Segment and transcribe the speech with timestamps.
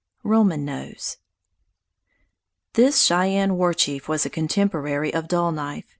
[0.23, 1.17] ROMAN NOSE
[2.73, 5.85] This Cheyenne war chief was a contemporary of Dull Knife.